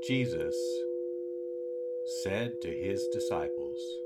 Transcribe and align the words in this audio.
Jesus 0.00 0.84
said 2.04 2.60
to 2.62 2.70
his 2.70 3.08
disciples, 3.08 4.00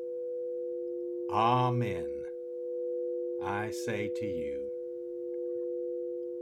Amen, 1.30 2.24
I 3.40 3.70
say 3.70 4.08
to 4.16 4.26
you, 4.26 4.62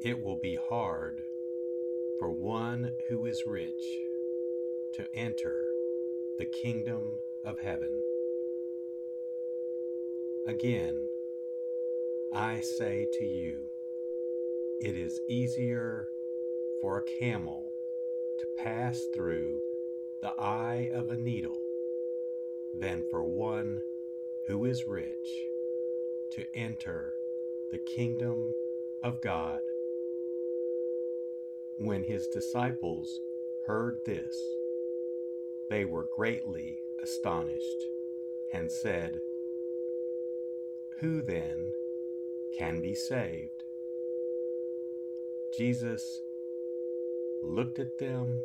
it 0.01 0.23
will 0.23 0.37
be 0.37 0.57
hard 0.57 1.23
for 2.19 2.31
one 2.31 2.93
who 3.09 3.27
is 3.27 3.47
rich 3.47 3.99
to 4.95 5.05
enter 5.15 5.65
the 6.39 6.47
kingdom 6.47 7.19
of 7.45 7.59
heaven. 7.59 8.03
Again, 10.47 11.09
I 12.33 12.61
say 12.61 13.09
to 13.15 13.25
you, 13.25 13.65
it 14.81 14.97
is 14.97 15.21
easier 15.29 16.09
for 16.81 16.99
a 16.99 17.03
camel 17.03 17.70
to 18.41 18.47
pass 18.57 19.05
through 19.13 19.61
the 20.23 20.33
eye 20.39 20.91
of 20.95 21.11
a 21.11 21.17
needle 21.17 21.61
than 22.75 23.03
for 23.11 23.23
one 23.23 23.83
who 24.47 24.65
is 24.65 24.89
rich 24.89 25.45
to 26.31 26.47
enter 26.55 27.13
the 27.71 27.79
kingdom 27.79 28.55
of 29.03 29.21
God. 29.21 29.61
When 31.77 32.03
his 32.03 32.27
disciples 32.29 33.21
heard 33.67 34.01
this, 34.07 34.43
they 35.69 35.85
were 35.85 36.09
greatly 36.17 36.83
astonished 37.03 37.89
and 38.53 38.73
said, 38.73 39.21
Who 41.01 41.21
then 41.21 41.73
can 42.57 42.81
be 42.81 42.95
saved? 42.95 43.65
Jesus 45.53 46.23
looked 47.43 47.79
at 47.79 47.99
them 47.99 48.43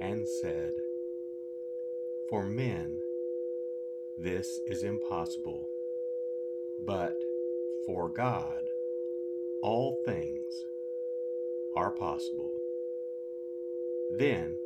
and 0.00 0.28
said, 0.28 0.74
For 2.28 2.44
men, 2.44 3.02
this 4.18 4.60
is 4.66 4.82
impossible, 4.82 5.68
but 6.84 7.16
for 7.84 8.08
God, 8.08 8.68
all 9.62 10.00
things 10.04 10.64
are 11.74 11.90
possible. 11.90 12.52
Then 14.10 14.58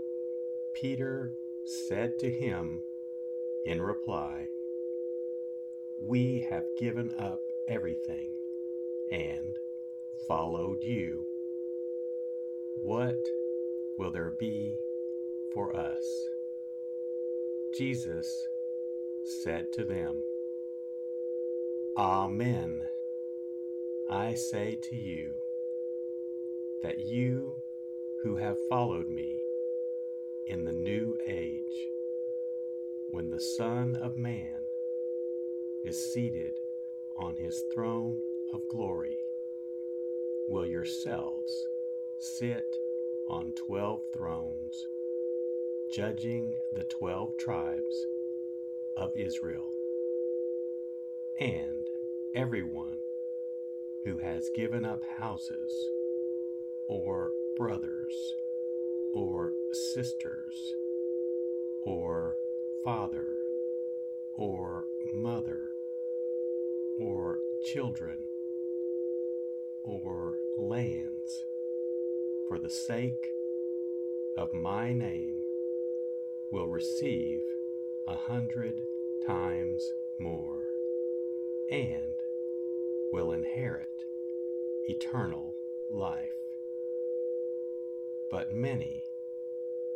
Peter 0.72 1.34
said 1.64 2.18
to 2.20 2.30
him 2.30 2.82
in 3.64 3.82
reply, 3.82 4.48
We 6.00 6.46
have 6.50 6.64
given 6.78 7.12
up 7.18 7.40
everything 7.68 8.32
and 9.10 9.58
followed 10.26 10.82
you. 10.82 11.26
What 12.82 13.18
will 13.98 14.10
there 14.10 14.30
be 14.30 14.78
for 15.52 15.74
us? 15.76 16.28
Jesus 17.74 18.48
said 19.24 19.72
to 19.72 19.84
them, 19.84 20.22
Amen. 21.96 22.82
I 24.08 24.34
say 24.34 24.76
to 24.82 24.96
you 24.96 25.34
that 26.82 26.98
you 26.98 27.54
who 28.22 28.36
have 28.36 28.56
followed 28.68 29.08
me 29.08 29.40
in 30.46 30.64
the 30.64 30.72
new 30.72 31.16
age, 31.26 31.88
when 33.10 33.30
the 33.30 33.40
Son 33.40 33.96
of 33.96 34.16
Man 34.16 34.64
is 35.84 36.12
seated 36.12 36.54
on 37.16 37.36
his 37.36 37.64
throne 37.72 38.18
of 38.52 38.66
glory, 38.68 39.18
will 40.48 40.66
yourselves 40.66 41.68
sit 42.18 42.76
on 43.30 43.52
twelve 43.52 44.00
thrones, 44.12 44.88
judging 45.92 46.52
the 46.72 46.82
twelve 46.84 47.36
tribes 47.38 48.06
of 48.96 49.12
Israel, 49.16 49.70
and 51.38 51.86
everyone 52.34 52.98
who 54.04 54.18
has 54.18 54.50
given 54.56 54.84
up 54.84 55.04
houses, 55.04 55.90
or 56.88 57.30
brothers, 57.56 58.34
or 59.14 59.52
sisters, 59.94 60.74
or 61.84 62.34
father, 62.82 63.28
or 64.36 64.86
mother, 65.14 65.70
or 66.98 67.38
children, 67.64 68.16
or 69.84 70.34
lands, 70.58 71.44
for 72.50 72.58
the 72.58 72.68
sake 72.68 73.28
of 74.36 74.52
my 74.52 74.92
name, 74.92 75.36
will 76.50 76.66
receive 76.66 77.38
a 78.08 78.16
hundred 78.16 78.74
times 79.24 79.88
more, 80.18 80.64
and 81.70 82.12
will 83.12 83.30
inherit 83.30 83.86
eternal 84.88 85.54
life. 85.92 86.32
But 88.32 88.52
many 88.52 89.04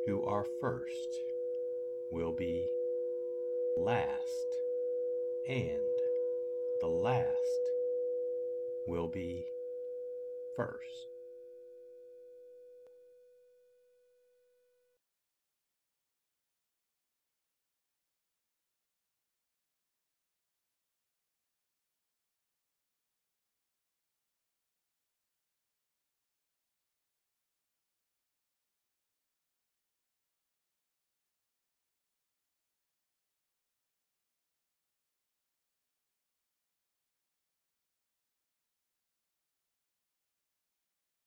who 0.06 0.22
are 0.22 0.46
first 0.60 1.24
will 2.12 2.32
be 2.32 2.70
last, 3.76 4.60
and 5.48 5.80
the 6.80 6.86
last 6.86 7.72
will 8.86 9.08
be 9.08 9.48
first. 10.54 11.13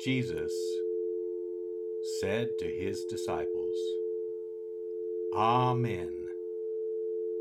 Jesus 0.00 0.54
said 2.20 2.56
to 2.58 2.64
his 2.70 3.04
disciples, 3.04 3.76
Amen, 5.34 6.10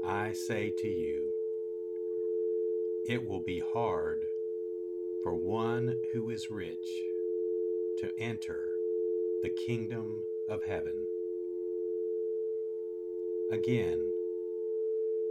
I 0.03 0.33
say 0.33 0.73
to 0.79 0.89
you, 0.89 1.31
it 3.07 3.25
will 3.25 3.39
be 3.39 3.63
hard 3.73 4.25
for 5.23 5.35
one 5.35 5.99
who 6.11 6.31
is 6.31 6.51
rich 6.51 6.89
to 7.99 8.11
enter 8.19 8.67
the 9.41 9.55
kingdom 9.65 10.21
of 10.49 10.61
heaven. 10.61 11.05
Again, 13.53 14.01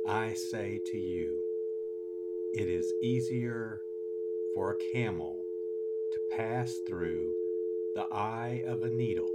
I 0.06 0.32
say 0.32 0.80
to 0.86 0.98
you, 0.98 1.38
it 2.54 2.70
is 2.70 2.94
easier 3.02 3.82
for 4.54 4.70
a 4.70 4.92
camel 4.94 5.44
to 6.12 6.36
pass 6.36 6.78
through 6.86 7.32
the 7.94 8.06
eye 8.12 8.62
of 8.66 8.82
a 8.82 8.90
needle 8.90 9.30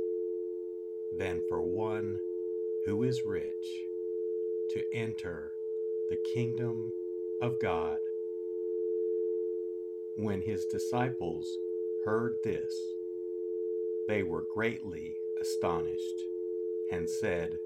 than 1.17 1.41
for 1.47 1.61
one 1.61 2.19
who 2.85 3.03
is 3.03 3.25
rich 3.25 3.83
to 4.71 4.83
enter 4.93 5.51
the 6.09 6.17
kingdom 6.33 6.91
of 7.41 7.59
God. 7.59 7.97
When 10.15 10.41
his 10.41 10.65
disciples 10.65 11.57
heard 12.05 12.35
this, 12.43 12.73
they 14.07 14.23
were 14.23 14.45
greatly 14.53 15.15
astonished 15.41 16.25
and 16.91 17.09
said, 17.09 17.57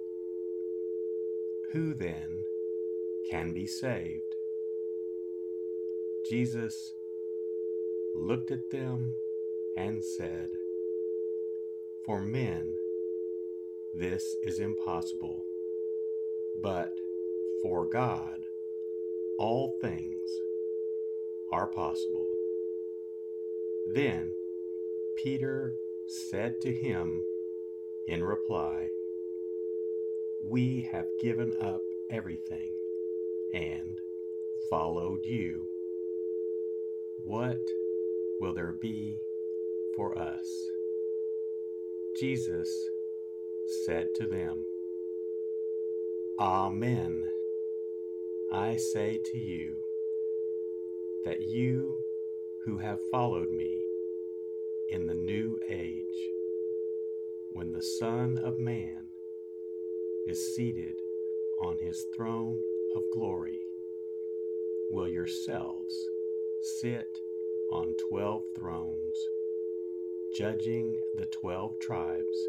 Who 1.71 1.93
then 1.93 2.43
can 3.29 3.53
be 3.53 3.67
saved? 3.67 4.35
Jesus 6.29 6.93
looked 8.17 8.51
at 8.51 8.69
them 8.71 9.13
and 9.77 10.03
said, 10.03 10.49
For 12.05 12.21
men, 12.21 12.75
this 13.93 14.35
is 14.43 14.59
impossible, 14.59 15.45
but 16.61 16.93
for 17.61 17.85
God, 17.85 18.39
all 19.39 19.77
things 19.81 20.29
are 21.51 21.67
possible. 21.67 22.27
Then 23.93 24.33
Peter 25.23 25.75
said 26.07 26.59
to 26.61 26.73
him 26.73 27.23
in 28.07 28.23
reply, 28.23 28.87
We 30.43 30.87
have 30.91 31.07
given 31.21 31.55
up 31.61 31.81
everything 32.09 32.71
and 33.53 33.99
followed 34.69 35.25
you. 35.25 35.67
What 37.23 37.59
will 38.39 38.53
there 38.53 38.73
be 38.73 39.17
for 39.95 40.17
us? 40.17 40.47
Jesus 42.19 42.69
said 43.85 44.07
to 44.15 44.27
them, 44.27 44.63
Amen. 46.39 47.23
I 48.51 48.77
say 48.77 49.19
to 49.31 49.37
you 49.37 49.75
that 51.25 51.41
you 51.41 51.97
who 52.65 52.77
have 52.77 52.99
followed 53.11 53.51
me 53.51 53.81
in 54.89 55.07
the 55.07 55.13
new 55.13 55.59
age, 55.69 56.29
when 57.53 57.71
the 57.71 57.81
Son 57.81 58.37
of 58.43 58.59
Man 58.59 59.07
is 60.27 60.55
seated 60.55 60.95
on 61.61 61.77
his 61.79 62.05
throne 62.15 62.59
of 62.95 63.03
glory, 63.13 63.59
will 64.91 65.07
yourselves 65.07 65.93
sit 66.81 67.07
on 67.71 67.95
twelve 68.09 68.43
thrones, 68.55 69.17
judging 70.35 70.99
the 71.15 71.25
twelve 71.25 71.79
tribes 71.79 72.47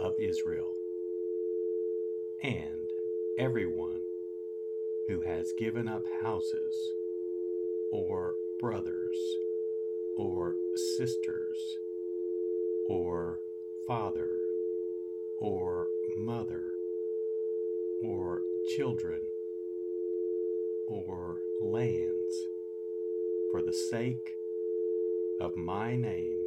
of 0.00 0.14
Israel. 0.18 0.74
And 2.42 2.90
everyone 3.38 4.02
who 5.08 5.20
has 5.22 5.52
given 5.58 5.88
up 5.88 6.04
houses, 6.22 6.74
or 7.92 8.34
brothers, 8.60 9.18
or 10.16 10.56
sisters, 10.96 11.78
or 12.88 13.40
father, 13.86 14.30
or 15.40 15.88
mother, 16.16 16.64
or 18.02 18.42
children, 18.76 19.20
or 20.86 21.38
lands, 21.60 22.46
for 23.50 23.62
the 23.62 23.72
sake 23.72 24.34
of 25.40 25.56
my 25.56 25.96
name 25.96 26.38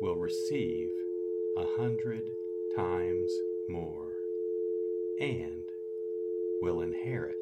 will 0.00 0.16
receive 0.16 0.90
a 1.56 1.64
hundred 1.64 2.24
times 2.74 3.32
more 3.68 4.12
and 5.20 5.62
will 6.60 6.80
inherit 6.80 7.36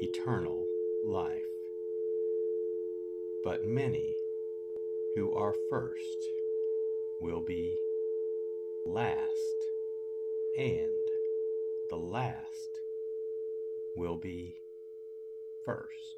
eternal 0.00 0.66
life. 1.04 1.42
But 3.42 3.66
many 3.66 4.14
who 5.16 5.34
are 5.34 5.54
first 5.68 6.18
will 7.20 7.40
be 7.40 7.76
last, 8.86 9.56
and 10.56 10.90
the 11.90 11.96
last 11.96 12.80
will 13.96 14.16
be 14.16 14.54
first. 15.64 16.17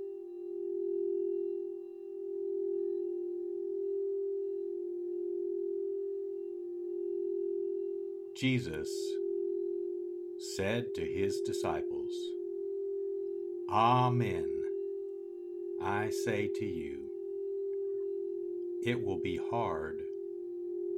Jesus 8.41 8.89
said 10.39 10.95
to 10.95 11.05
his 11.05 11.41
disciples, 11.41 12.11
Amen, 13.69 14.49
I 15.79 16.09
say 16.09 16.49
to 16.55 16.65
you, 16.65 17.01
it 18.83 19.05
will 19.05 19.19
be 19.19 19.39
hard 19.51 20.01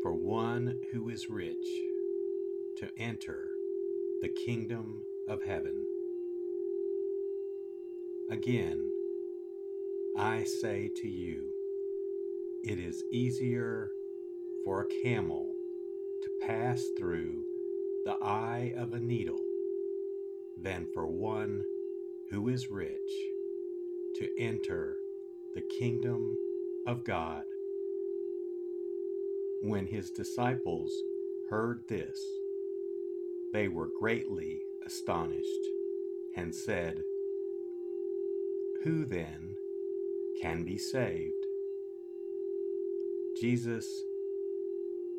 for 0.01 0.13
one 0.13 0.77
who 0.93 1.09
is 1.09 1.29
rich 1.29 1.67
to 2.77 2.87
enter 2.97 3.49
the 4.21 4.29
kingdom 4.45 5.01
of 5.27 5.43
heaven. 5.43 5.85
Again, 8.31 8.89
I 10.17 10.45
say 10.45 10.89
to 11.01 11.09
you, 11.09 11.43
it 12.63 12.79
is 12.79 13.03
easier 13.11 13.89
for 14.63 14.83
a 14.83 15.03
camel 15.03 15.52
pass 16.45 16.83
through 16.97 17.43
the 18.05 18.17
eye 18.21 18.73
of 18.77 18.93
a 18.93 18.99
needle 18.99 19.39
than 20.61 20.85
for 20.93 21.07
one 21.07 21.63
who 22.29 22.49
is 22.49 22.69
rich 22.69 23.11
to 24.15 24.27
enter 24.37 24.97
the 25.55 25.63
kingdom 25.79 26.35
of 26.85 27.03
God. 27.05 27.43
When 29.61 29.87
his 29.87 30.09
disciples 30.09 30.91
heard 31.49 31.79
this, 31.87 32.19
they 33.53 33.69
were 33.69 33.89
greatly 33.99 34.59
astonished 34.85 35.47
and 36.35 36.53
said, 36.53 37.03
Who 38.83 39.05
then 39.05 39.55
can 40.41 40.63
be 40.63 40.77
saved? 40.77 41.45
Jesus 43.39 43.87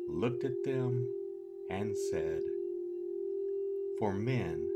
looked 0.07 0.43
at 0.43 0.63
them 0.63 1.07
and 1.69 1.97
said, 1.97 2.41
For 3.99 4.13
men, 4.13 4.69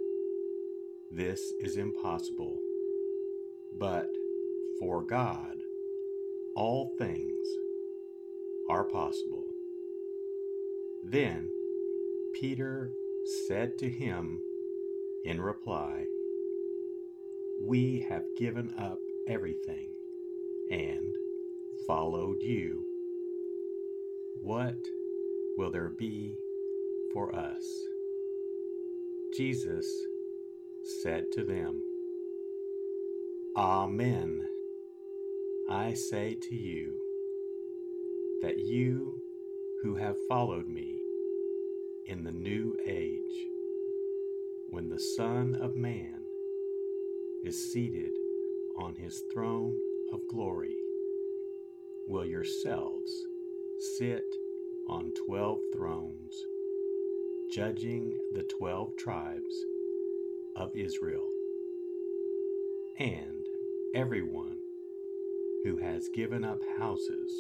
this 1.12 1.54
is 1.60 1.78
impossible, 1.78 2.60
but 3.78 4.10
for 4.80 5.04
God, 5.04 5.58
all 6.56 6.96
things 6.98 7.48
are 8.70 8.84
possible. 8.84 9.46
Then 11.04 11.50
Peter 12.40 12.92
said 13.48 13.78
to 13.80 13.90
him 13.90 14.40
in 15.26 15.42
reply, 15.42 16.06
We 17.62 18.06
have 18.10 18.24
given 18.38 18.74
up 18.78 19.00
everything 19.28 19.90
and 20.72 21.16
followed 21.88 22.42
you. 22.42 22.86
What 24.42 24.78
will 25.60 25.70
there 25.70 25.90
be 25.90 26.38
for 27.12 27.36
us? 27.36 27.66
Jesus 29.36 29.86
said 31.04 31.26
to 31.34 31.44
them, 31.44 31.84
Amen. 33.58 34.42
I 35.70 35.96
say 35.96 36.38
to 36.42 36.56
you 36.56 36.98
that 38.42 38.58
you 38.58 39.22
who 39.84 39.96
have 39.96 40.16
followed 40.30 40.70
me 40.70 40.98
in 42.06 42.24
the 42.24 42.32
new 42.32 42.78
age, 42.88 43.46
when 44.70 44.88
the 44.88 45.00
Son 45.18 45.56
of 45.62 45.76
Man 45.76 46.22
is 47.44 47.74
seated 47.74 48.14
on 48.78 48.96
his 48.96 49.26
throne 49.34 49.78
of 50.14 50.22
glory, 50.30 50.78
will 52.08 52.26
yourselves 52.26 53.12
sit 53.98 54.24
on 54.90 55.12
twelve 55.28 55.60
thrones, 55.74 56.34
judging 57.54 58.18
the 58.34 58.44
twelve 58.58 58.98
tribes 58.98 59.56
of 60.56 60.76
Israel. 60.76 61.30
And 63.00 63.46
everyone 63.94 64.58
who 65.64 65.78
has 65.78 66.10
given 66.16 66.44
up 66.44 66.60
houses, 66.80 67.32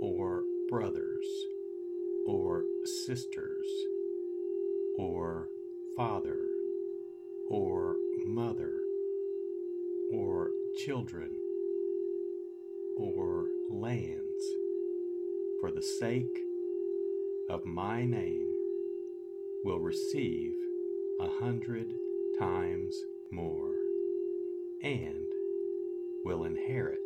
or 0.00 0.42
brothers, 0.68 1.26
or 2.26 2.64
sisters, 3.06 3.66
or 4.98 5.48
father, 5.96 6.40
or 7.48 7.96
mother, 8.26 8.72
or 10.12 10.50
children, 10.84 11.30
or 12.98 13.46
lands 13.70 14.21
for 15.62 15.70
the 15.70 15.80
sake 16.00 16.40
of 17.48 17.64
my 17.64 18.04
name 18.04 18.52
will 19.62 19.78
receive 19.78 20.50
a 21.20 21.28
hundred 21.38 21.86
times 22.36 22.96
more 23.30 23.70
and 24.82 25.24
will 26.24 26.42
inherit 26.42 26.98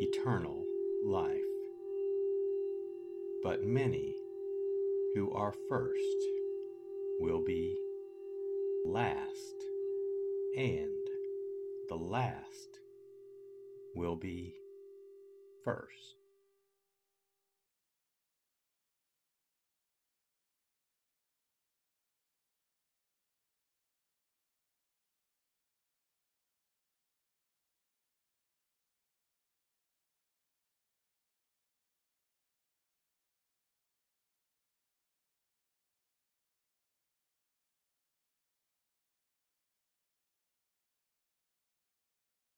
eternal 0.00 0.66
life. 1.04 1.38
But 3.44 3.62
many 3.62 4.16
who 5.14 5.30
are 5.30 5.54
first 5.68 6.18
will 7.20 7.44
be 7.44 7.78
last, 8.84 9.54
and 10.56 10.90
the 11.88 11.94
last 11.94 12.80
will 13.94 14.16
be 14.16 14.52
first. 15.62 16.21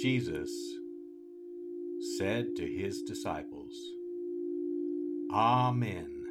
Jesus 0.00 0.50
said 2.16 2.56
to 2.56 2.66
his 2.66 3.02
disciples, 3.02 3.74
Amen, 5.30 6.24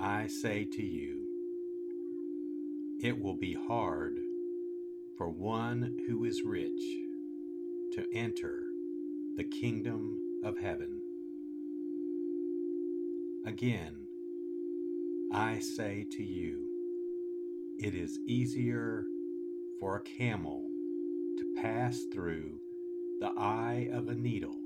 I 0.00 0.28
say 0.28 0.64
to 0.64 0.82
you, 0.82 1.26
it 3.02 3.20
will 3.20 3.36
be 3.36 3.52
hard 3.68 4.14
for 5.18 5.28
one 5.28 5.98
who 6.08 6.24
is 6.24 6.44
rich 6.46 6.80
to 7.92 8.06
enter 8.14 8.62
the 9.36 9.44
kingdom 9.44 10.18
of 10.42 10.56
heaven. 10.56 11.02
Again, 13.44 13.96
I 15.30 15.58
say 15.58 16.06
to 16.12 16.22
you, 16.22 16.66
it 17.78 17.94
is 17.94 18.18
easier 18.26 19.04
for 19.78 19.96
a 19.96 20.02
camel 20.02 20.70
pass 21.56 22.04
through 22.12 22.58
the 23.20 23.32
eye 23.38 23.88
of 23.92 24.08
a 24.08 24.14
needle 24.14 24.56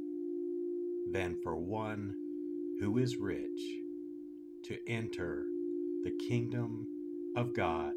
than 1.10 1.36
for 1.42 1.56
one 1.56 2.14
who 2.80 2.98
is 2.98 3.16
rich 3.16 3.60
to 4.64 4.76
enter 4.88 5.44
the 6.04 6.12
kingdom 6.28 6.86
of 7.36 7.54
God. 7.54 7.92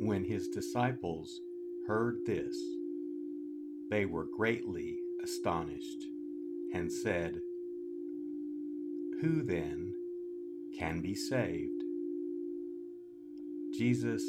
When 0.00 0.24
his 0.24 0.48
disciples 0.48 1.40
heard 1.86 2.18
this, 2.26 2.56
they 3.90 4.04
were 4.04 4.26
greatly 4.36 4.98
astonished 5.22 6.04
and 6.74 6.92
said, 6.92 7.40
Who 9.20 9.42
then 9.42 9.94
can 10.78 11.00
be 11.00 11.14
saved? 11.14 11.82
Jesus 13.76 14.22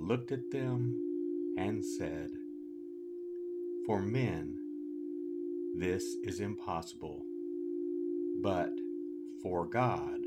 looked 0.00 0.32
at 0.32 0.50
them 0.50 0.96
and 1.56 1.84
said, 1.84 2.30
For 3.86 4.00
men, 4.00 4.56
this 5.76 6.16
is 6.24 6.40
impossible, 6.40 7.24
but 8.42 8.72
for 9.42 9.66
God, 9.66 10.20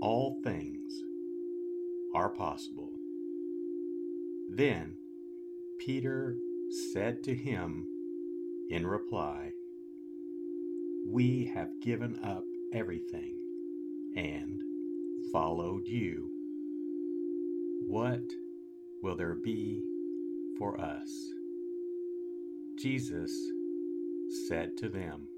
all 0.00 0.40
things 0.44 0.92
are 2.14 2.30
possible. 2.30 2.92
Then 4.50 4.96
Peter 5.78 6.36
said 6.92 7.22
to 7.24 7.34
him 7.34 7.86
in 8.70 8.86
reply, 8.86 9.52
We 11.06 11.50
have 11.54 11.80
given 11.80 12.18
up 12.22 12.44
everything 12.72 13.36
and 14.16 14.60
followed 15.32 15.86
you. 15.86 16.30
What 17.86 18.22
will 19.02 19.16
there 19.16 19.34
be 19.34 19.82
for 20.58 20.80
us? 20.80 21.32
Jesus 22.78 23.32
said 24.48 24.76
to 24.78 24.88
them, 24.88 25.28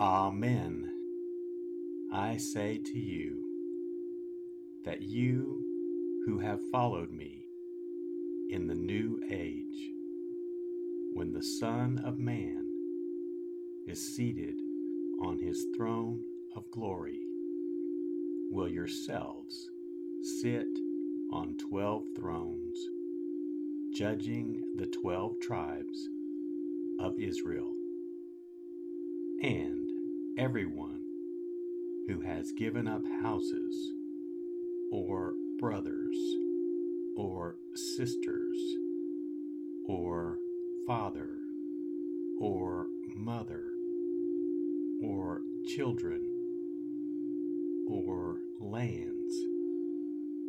Amen. 0.00 0.90
I 2.12 2.38
say 2.38 2.78
to 2.78 2.98
you 2.98 3.44
that 4.84 5.02
you 5.02 5.62
who 6.26 6.38
have 6.38 6.58
followed 6.72 7.12
me 7.12 7.44
in 8.48 8.66
the 8.66 8.74
new 8.74 9.20
age, 9.30 9.90
when 11.12 11.32
the 11.32 11.42
Son 11.42 12.00
of 12.04 12.18
Man 12.18 12.66
is 13.86 14.16
seated 14.16 14.56
on 15.22 15.38
his 15.38 15.66
throne 15.76 16.20
of 16.56 16.70
glory, 16.70 17.20
will 18.50 18.68
yourselves 18.68 19.70
sit 20.40 20.66
on 21.32 21.56
twelve 21.56 22.04
thrones, 22.16 22.78
judging 23.94 24.62
the 24.76 24.86
twelve 24.86 25.38
tribes 25.40 26.08
of 27.00 27.18
Israel. 27.18 27.72
And 29.42 29.88
everyone 30.38 31.00
who 32.08 32.20
has 32.20 32.52
given 32.52 32.88
up 32.88 33.02
houses, 33.22 33.92
or 34.92 35.34
brothers, 35.58 36.16
or 37.16 37.56
sisters, 37.74 38.58
or 39.86 40.38
father, 40.86 41.30
or 42.40 42.88
mother, 43.14 43.64
or 45.02 45.42
children, 45.66 46.20
or 47.88 48.38
lands 48.60 49.34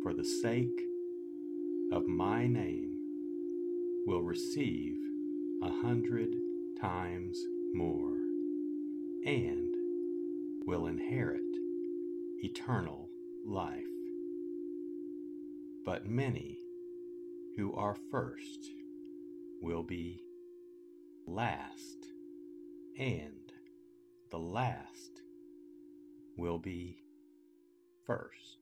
for 0.02 0.12
the 0.12 0.24
sake 0.24 0.80
of 1.92 2.06
my 2.06 2.46
name 2.46 2.96
will 4.06 4.22
receive 4.22 4.96
a 5.62 5.70
hundred 5.70 6.28
times 6.80 7.38
more 7.72 8.16
and 9.24 9.72
will 10.66 10.86
inherit 10.86 11.40
eternal 12.42 13.08
life. 13.46 13.84
But 15.84 16.06
many 16.06 16.58
who 17.56 17.72
are 17.74 17.96
first 18.10 18.70
will 19.60 19.84
be 19.84 20.24
last, 21.26 22.08
and 22.98 23.52
the 24.30 24.38
last 24.38 25.22
will 26.36 26.58
be 26.58 26.98
first. 28.04 28.61